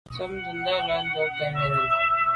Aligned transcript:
Ntshob 0.09 0.31
ndùlàlà 0.35 0.95
ndo 1.05 1.21
nke 1.31 1.45
nène. 1.55 1.83